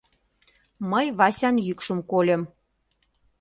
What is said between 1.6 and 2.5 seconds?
йӱкшым кольым.